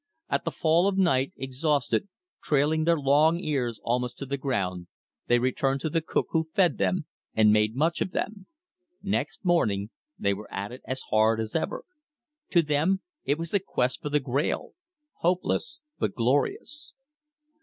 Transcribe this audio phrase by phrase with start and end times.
[0.31, 2.07] At the fall of night, exhausted,
[2.41, 4.87] trailing their long ears almost to the ground,
[5.27, 8.47] they returned to the cook, who fed them and made much of them.
[9.03, 11.85] Next morning they were at it as hard as ever.
[12.49, 14.71] To them it was the quest for the Grail,
[15.17, 16.93] hopeless, but glorious.